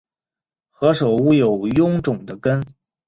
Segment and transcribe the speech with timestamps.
[0.71, 2.65] 何首乌有臃肿的根